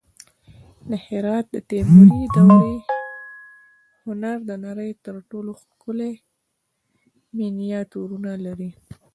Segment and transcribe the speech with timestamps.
[0.89, 2.75] د هرات د تیموري دورې
[4.05, 6.13] هنر د نړۍ تر ټولو ښکلي
[7.37, 8.69] مینیاتورونه لري